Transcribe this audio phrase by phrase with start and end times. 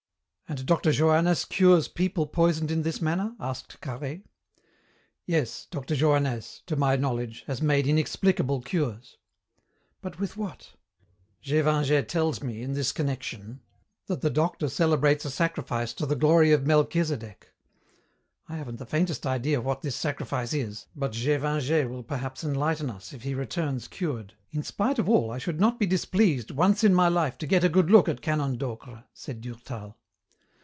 [0.51, 0.89] "And Dr.
[0.89, 4.21] Johannès cures people poisoned in this manner?" asked Carhaix.
[5.25, 5.95] "Yes, Dr.
[5.95, 9.15] Johannès to my knowledge has made inexplicable cures."
[10.01, 10.73] "But with what?"
[11.41, 13.61] "Gévingey tells me, in this connection,
[14.07, 17.53] that the doctor celebrates a sacrifice to the glory of Melchisedek.
[18.49, 23.13] I haven't the faintest idea what this sacrifice is, but Gévingey will perhaps enlighten us
[23.13, 26.93] if he returns cured." "In spite of all, I should not be displeased, once in
[26.93, 29.95] my life to get a good look at Canon Docre," said Durtal.